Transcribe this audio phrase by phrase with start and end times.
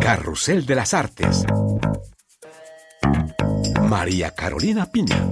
[0.00, 1.44] Carrusel de las Artes.
[3.82, 5.28] María Carolina Piña.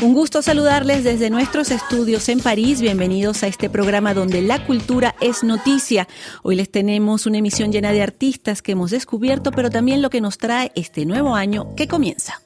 [0.00, 2.80] Un gusto saludarles desde nuestros estudios en París.
[2.80, 6.06] Bienvenidos a este programa donde la cultura es noticia.
[6.42, 10.20] Hoy les tenemos una emisión llena de artistas que hemos descubierto, pero también lo que
[10.20, 12.40] nos trae este nuevo año que comienza.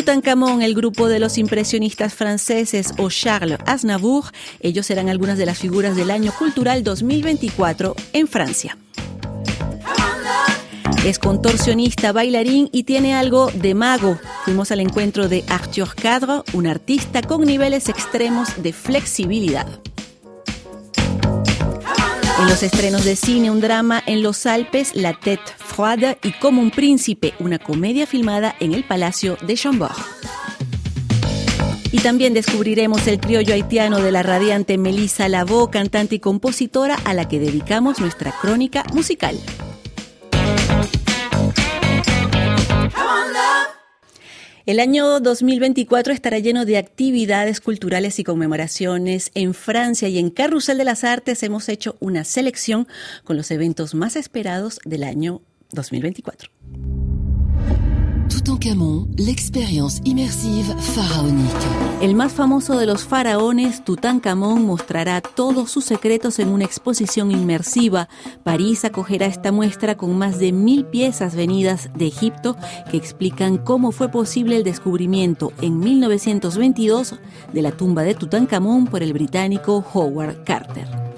[0.00, 4.24] Tutankamón, el grupo de los impresionistas franceses o Charles Aznavour,
[4.60, 8.78] ellos serán algunas de las figuras del año cultural 2024 en Francia.
[11.04, 14.18] Es contorsionista, bailarín y tiene algo de mago.
[14.46, 19.66] Fuimos al encuentro de Arthur Cadre, un artista con niveles extremos de flexibilidad.
[22.40, 26.62] En los estrenos de cine, un drama en los Alpes, La Tête Froide y Como
[26.62, 29.92] un Príncipe, una comedia filmada en el Palacio de Chambord.
[31.92, 37.12] Y también descubriremos el criollo haitiano de la radiante Melissa Lavaux, cantante y compositora a
[37.12, 39.38] la que dedicamos nuestra crónica musical.
[44.66, 49.30] El año 2024 estará lleno de actividades culturales y conmemoraciones.
[49.34, 52.86] En Francia y en Carrusel de las Artes hemos hecho una selección
[53.24, 55.40] con los eventos más esperados del año
[55.72, 56.50] 2024.
[58.30, 61.66] Tutankamón, l'expérience immersive pharaonique.
[62.00, 68.08] El más famoso de los faraones, Tutankamón, mostrará todos sus secretos en una exposición inmersiva.
[68.44, 72.56] París acogerá esta muestra con más de mil piezas venidas de Egipto
[72.90, 77.16] que explican cómo fue posible el descubrimiento en 1922
[77.52, 81.09] de la tumba de Tutankamón por el británico Howard Carter.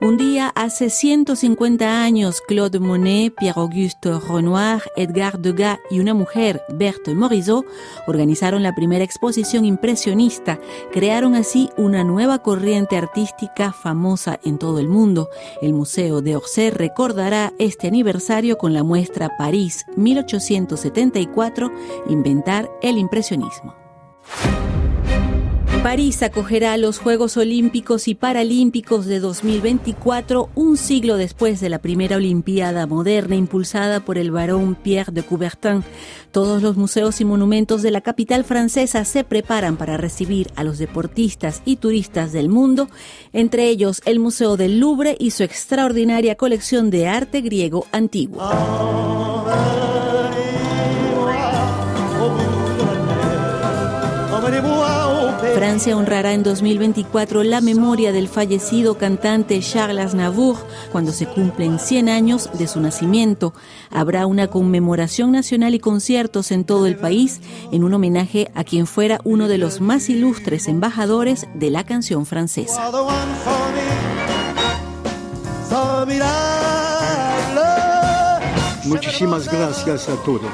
[0.00, 7.16] Un día hace 150 años, Claude Monet, Pierre-Auguste Renoir, Edgar Degas y una mujer, Berthe
[7.16, 7.66] Morisot,
[8.06, 10.60] organizaron la primera exposición impresionista.
[10.92, 15.30] Crearon así una nueva corriente artística famosa en todo el mundo.
[15.62, 21.72] El Museo de Orsay recordará este aniversario con la muestra París 1874,
[22.08, 23.74] Inventar el impresionismo.
[25.82, 32.16] París acogerá los Juegos Olímpicos y Paralímpicos de 2024, un siglo después de la primera
[32.16, 35.84] Olimpiada moderna impulsada por el barón Pierre de Coubertin.
[36.32, 40.78] Todos los museos y monumentos de la capital francesa se preparan para recibir a los
[40.78, 42.88] deportistas y turistas del mundo,
[43.32, 48.42] entre ellos el Museo del Louvre y su extraordinaria colección de arte griego antiguo.
[55.38, 60.56] Francia honrará en 2024 la memoria del fallecido cantante Charles Aznavour
[60.90, 63.54] cuando se cumplen 100 años de su nacimiento.
[63.90, 67.40] Habrá una conmemoración nacional y conciertos en todo el país
[67.72, 72.26] en un homenaje a quien fuera uno de los más ilustres embajadores de la canción
[72.26, 72.90] francesa.
[78.84, 80.50] Muchísimas gracias a todos.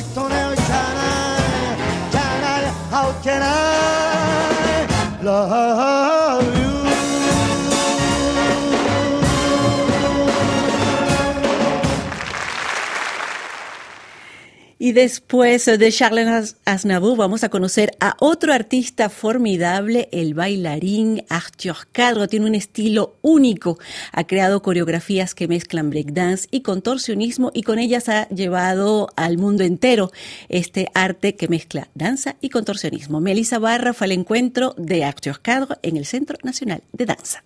[0.00, 1.76] Can I,
[2.12, 6.67] can I, how can I love you?
[14.88, 21.76] Y después de Charles Aznavour vamos a conocer a otro artista formidable, el bailarín Arthur
[21.92, 22.26] Cadro.
[22.26, 23.78] Tiene un estilo único.
[24.12, 29.62] Ha creado coreografías que mezclan breakdance y contorsionismo y con ellas ha llevado al mundo
[29.62, 30.10] entero
[30.48, 33.20] este arte que mezcla danza y contorsionismo.
[33.20, 37.44] Melissa Barra fue al encuentro de Arthur Cadro en el Centro Nacional de Danza.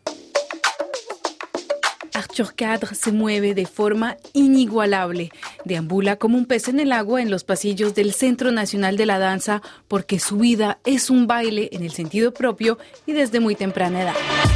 [2.23, 5.31] Arthur se mueve de forma inigualable.
[5.65, 9.19] Deambula como un pez en el agua en los pasillos del Centro Nacional de la
[9.19, 14.03] Danza porque su vida es un baile en el sentido propio y desde muy temprana
[14.03, 14.52] edad.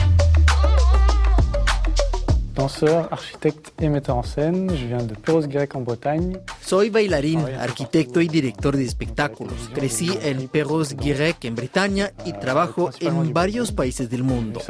[2.56, 4.74] Danseur, architecte et metteur en scène.
[4.74, 6.38] Je viens de Perros-Guirec en Bretagne.
[6.60, 9.70] Soy bailarín, arquitecto y director de espectáculos.
[9.74, 14.60] Crecí en Perros-Guirec en Bretaña y trabajo en varios países del mundo.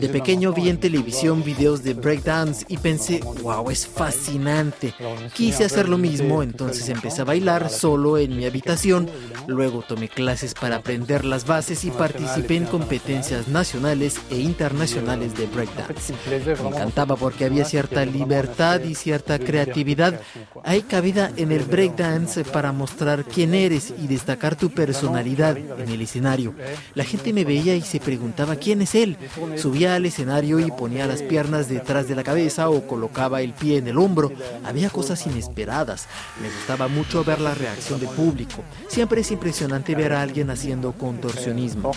[0.00, 4.94] De pequeño vi en televisión videos de breakdance y pensé, wow, es fascinante.
[5.34, 9.08] Quise hacer lo mismo, entonces empecé a bailar solo en mi habitación.
[9.46, 15.46] Luego tomé clases para aprender las bases y participé en competencias nacionales e internacionales de
[15.46, 16.14] breakdance.
[16.62, 20.20] Me encantaba por porque había cierta libertad y cierta creatividad.
[20.62, 26.00] Hay cabida en el breakdance para mostrar quién eres y destacar tu personalidad en el
[26.00, 26.54] escenario.
[26.94, 29.16] La gente me veía y se preguntaba quién es él.
[29.56, 33.78] Subía al escenario y ponía las piernas detrás de la cabeza o colocaba el pie
[33.78, 34.30] en el hombro.
[34.64, 36.06] Había cosas inesperadas.
[36.40, 38.62] Me gustaba mucho ver la reacción del público.
[38.86, 41.90] Siempre es impresionante ver a alguien haciendo contorsionismo.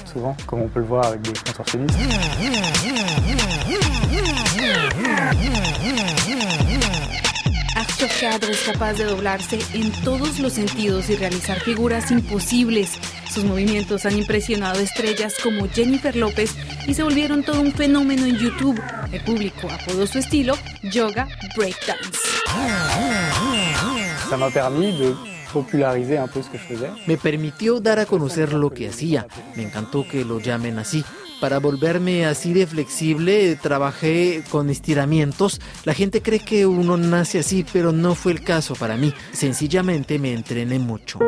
[4.97, 5.26] Arthur
[8.19, 12.93] Cadre es capaz de doblarse en todos los sentidos y realizar figuras imposibles.
[13.31, 16.55] Sus movimientos han impresionado estrellas como Jennifer López
[16.87, 18.81] y se volvieron todo un fenómeno en YouTube.
[19.11, 22.19] El público apodó su estilo Yoga Breakdance.
[24.29, 25.13] Ça m'a permis de
[25.53, 26.91] populariser un peu ce que je faisais.
[27.05, 29.27] Me permitió dar a conocer lo que hacía.
[29.55, 31.05] Me encantó que lo llamen así.
[31.39, 35.61] Para volverme así de flexible, trabajé con estiramientos.
[35.85, 39.13] La gente cree que uno nace así, pero no fue el caso para mí.
[39.33, 41.19] Sencillamente me entrené mucho.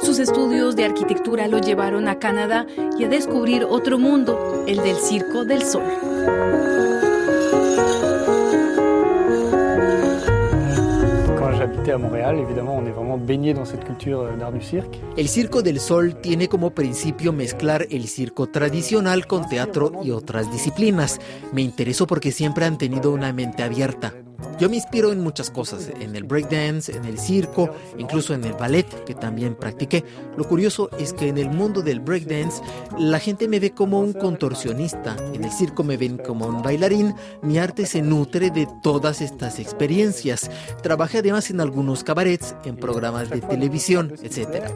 [0.00, 2.66] Sus estudios de arquitectura lo llevaron a Canadá
[2.98, 7.03] y a descubrir otro mundo, el del Circo del Sol.
[15.16, 20.50] El Circo del Sol tiene como principio mezclar el circo tradicional con teatro y otras
[20.50, 21.20] disciplinas.
[21.52, 24.14] Me interesó porque siempre han tenido una mente abierta.
[24.58, 28.52] Yo me inspiro en muchas cosas, en el breakdance, en el circo, incluso en el
[28.52, 30.04] ballet, que también practiqué.
[30.36, 32.62] Lo curioso es que en el mundo del breakdance
[32.96, 37.14] la gente me ve como un contorsionista, en el circo me ven como un bailarín,
[37.42, 40.50] mi arte se nutre de todas estas experiencias.
[40.82, 44.66] Trabajé además en algunos cabarets, en programas de televisión, etc.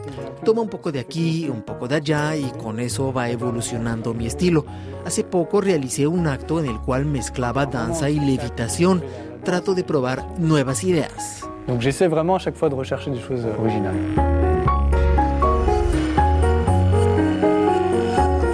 [0.43, 4.27] Toma un poco de aquí, un poco de allá y con eso va evolucionando mi
[4.27, 4.65] estilo.
[5.05, 9.03] Hace poco realicé un acto en el cual mezclaba danza y levitación.
[9.43, 11.47] Trato de probar nuevas ideas.
[11.67, 13.95] Donc j'essaie vraiment à chaque fois de rechercher des choses euh, originales.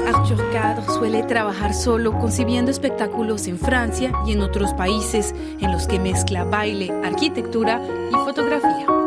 [0.07, 5.87] Arthur Cadre suele trabajar solo concibiendo espectáculos en Francia y en otros países en los
[5.87, 9.04] que mezcla baile, arquitectura y fotografía.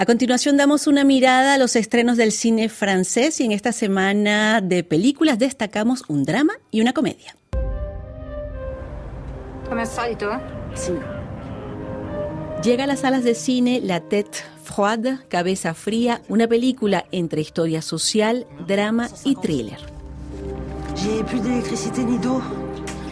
[0.00, 4.60] A continuación damos una mirada a los estrenos del cine francés y en esta semana
[4.60, 7.34] de películas destacamos un drama y una comedia.
[10.76, 10.92] Sí.
[12.62, 17.82] Llega a las salas de cine La Tête Froide, Cabeza Fría, una película entre historia
[17.82, 19.80] social, drama y thriller.
[20.94, 22.40] J'ai plus d'électricité ni d'eau.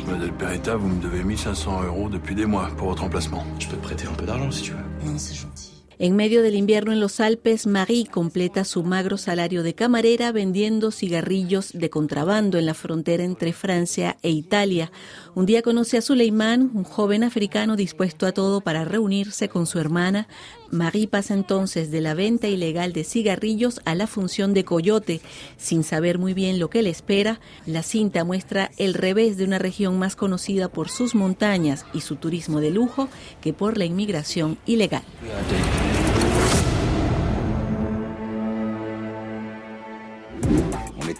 [0.06, 3.44] Madame Peretta, vous me devez 1500 euros depuis des mois pour votre emplacement.
[3.58, 4.78] Je peux te prêter un peu d'argent si tu veux.
[5.04, 5.65] Non, c'est gentil.
[5.98, 10.90] En medio del invierno en los Alpes, Marie completa su magro salario de camarera vendiendo
[10.90, 14.92] cigarrillos de contrabando en la frontera entre Francia e Italia.
[15.34, 19.78] Un día conoce a Suleiman, un joven africano dispuesto a todo para reunirse con su
[19.78, 20.28] hermana.
[20.70, 25.22] Marie pasa entonces de la venta ilegal de cigarrillos a la función de coyote.
[25.56, 29.58] Sin saber muy bien lo que le espera, la cinta muestra el revés de una
[29.58, 33.08] región más conocida por sus montañas y su turismo de lujo
[33.40, 35.02] que por la inmigración ilegal.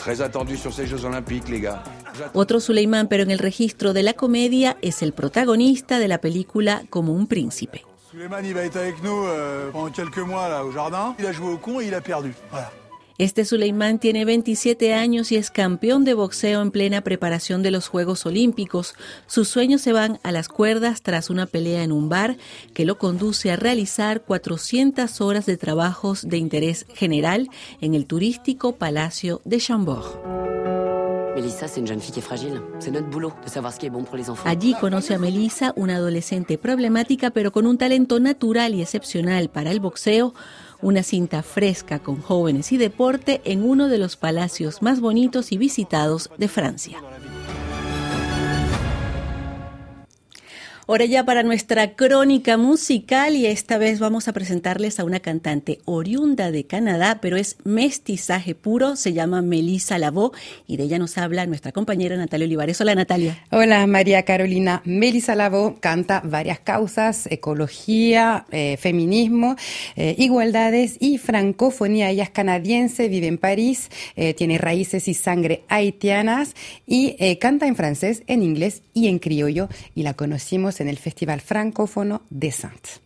[0.06, 1.82] Très attendu sur ces Jeux Olympiques, les gars.
[2.32, 6.82] Otro Suleiman, pero en el registro de la comedia, es el protagonista de la película
[6.90, 7.84] Como un príncipe.
[8.12, 11.16] Suleiman, il va être avec nous euh, pendant quelques mois là au jardin.
[11.18, 12.32] Il a joué au con et il a perdu.
[12.52, 12.70] Voilà.
[13.18, 17.88] Este Suleiman tiene 27 años y es campeón de boxeo en plena preparación de los
[17.88, 18.94] Juegos Olímpicos.
[19.26, 22.36] Sus sueños se van a las cuerdas tras una pelea en un bar
[22.74, 27.48] que lo conduce a realizar 400 horas de trabajos de interés general
[27.80, 30.36] en el turístico Palacio de Chambord.
[31.36, 31.42] De
[34.28, 34.46] enfants.
[34.46, 39.70] Allí conoce a Melissa, una adolescente problemática pero con un talento natural y excepcional para
[39.70, 40.34] el boxeo,
[40.82, 45.58] una cinta fresca con jóvenes y deporte en uno de los palacios más bonitos y
[45.58, 46.98] visitados de Francia.
[50.88, 55.80] Ahora ya para nuestra crónica musical y esta vez vamos a presentarles a una cantante
[55.84, 60.38] oriunda de Canadá, pero es mestizaje puro, se llama Melissa Lavaux
[60.68, 62.80] y de ella nos habla nuestra compañera Natalia Olivares.
[62.80, 63.36] Hola Natalia.
[63.50, 64.80] Hola María Carolina.
[64.84, 69.56] Melissa Lavaux canta varias causas, ecología, eh, feminismo,
[69.96, 72.10] eh, igualdades y francofonía.
[72.10, 76.54] Ella es canadiense, vive en París, eh, tiene raíces y sangre haitianas
[76.86, 81.40] y canta en francés, en inglés y en criollo y la conocimos en el Festival
[81.40, 83.00] Francófono de Saintes.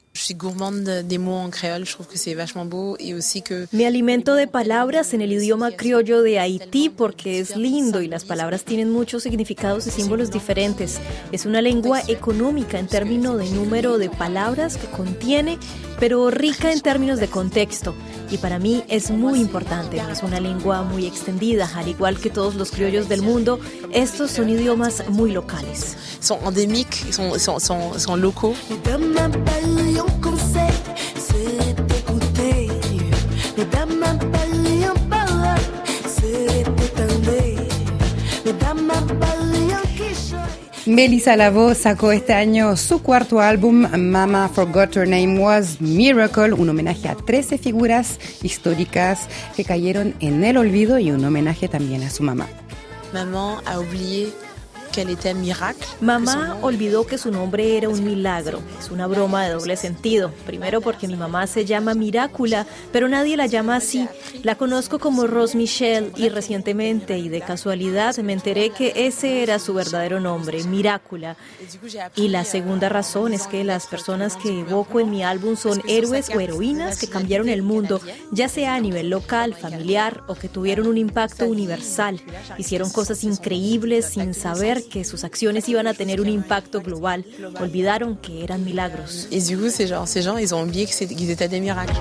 [3.73, 8.25] Me alimento de palabras en el idioma criollo de Haití porque es lindo y las
[8.25, 10.99] palabras tienen muchos significados y símbolos diferentes.
[11.31, 15.59] Es una lengua económica en términos de número de palabras que contiene,
[16.01, 17.95] pero rica en términos de contexto.
[18.31, 22.55] Y para mí es muy importante, es una lengua muy extendida, al igual que todos
[22.55, 23.59] los criollos del mundo,
[23.93, 25.97] estos son idiomas muy locales.
[26.21, 28.57] Son endémiques, son, son, son, son locaux.
[40.91, 46.69] Melissa Lavo sacó este año su cuarto álbum, Mama Forgot Her Name Was Miracle, un
[46.69, 52.11] homenaje a 13 figuras históricas que cayeron en el olvido y un homenaje también a
[52.11, 52.49] su mamá.
[53.15, 53.79] Mamá a
[56.01, 58.61] Mamá olvidó que su nombre era un milagro.
[58.79, 60.33] Es una broma de doble sentido.
[60.47, 64.09] Primero porque mi mamá se llama Mirácula, pero nadie la llama así.
[64.43, 69.59] La conozco como Rose Michelle y recientemente y de casualidad me enteré que ese era
[69.59, 71.37] su verdadero nombre, Mirácula.
[72.17, 76.31] Y la segunda razón es que las personas que evoco en mi álbum son héroes
[76.35, 80.87] o heroínas que cambiaron el mundo, ya sea a nivel local, familiar o que tuvieron
[80.87, 82.21] un impacto universal.
[82.59, 87.25] Hicieron cosas increíbles sin saber que sus acciones iban a tener un impacto global.
[87.61, 89.29] Olvidaron que eran milagros.
[89.31, 91.95] Y du coup, ces gens, ces gens, ils ont oublié qu'ils étaient des miracles.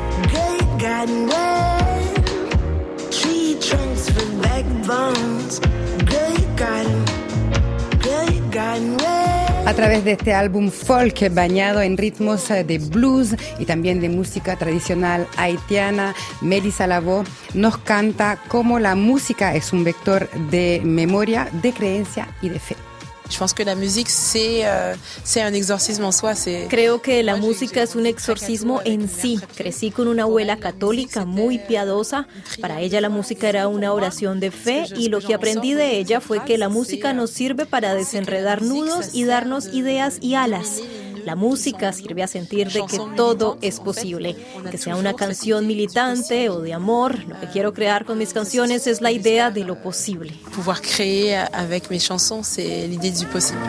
[9.65, 14.09] A través de este álbum folk bañado en ritmos eh, de blues y también de
[14.09, 17.23] música tradicional haitiana, Melissa Lavo
[17.53, 22.75] nos canta cómo la música es un vector de memoria, de creencia y de fe.
[26.69, 29.39] Creo que la música es un exorcismo en sí.
[29.55, 32.27] Crecí con una abuela católica muy piadosa.
[32.59, 36.21] Para ella la música era una oración de fe y lo que aprendí de ella
[36.21, 40.81] fue que la música nos sirve para desenredar nudos y darnos ideas y alas.
[41.29, 44.35] La música sirve a sentir de que todo es posible,
[44.71, 47.23] que sea una canción militante o de amor.
[47.25, 50.33] Lo que quiero crear con mis canciones es la idea de lo posible.
[50.55, 53.59] Pouvoir créer avec mes chansons, c'est l'idée du possible.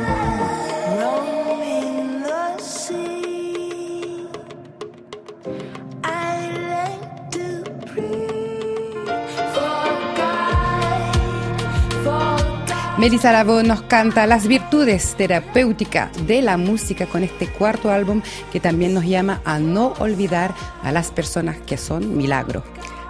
[13.00, 18.20] Melissa Lavo nos canta las virtudes terapéuticas de la música con este cuarto álbum
[18.52, 22.62] que también nos llama a no olvidar a las personas que son milagro.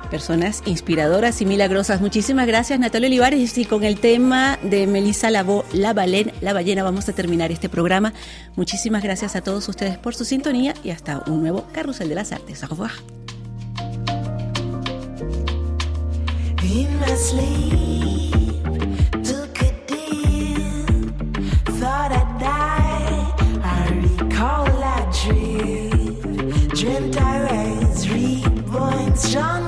[0.08, 2.00] Personas inspiradoras y milagrosas.
[2.00, 6.84] Muchísimas gracias Natalia Olivares y con el tema de Melissa Lavó, La Ballena, la ballena,
[6.84, 8.12] vamos a terminar este programa.
[8.54, 12.30] Muchísimas gracias a todos ustedes por su sintonía y hasta un nuevo Carrusel de las
[12.30, 12.62] Artes.
[12.62, 12.92] Au revoir.
[29.28, 29.59] John.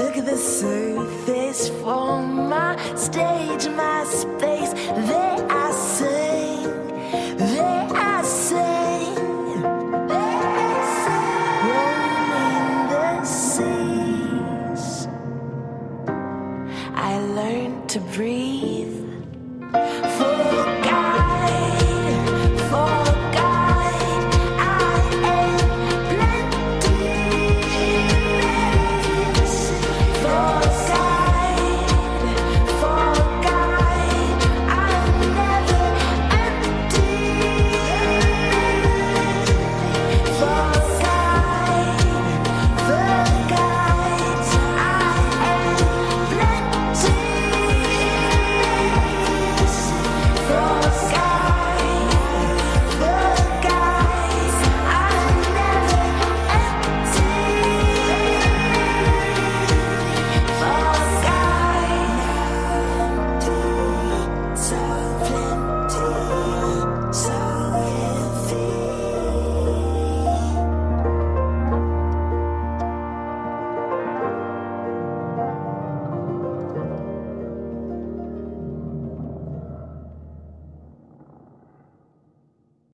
[0.00, 4.49] took the surface from my stage, my space.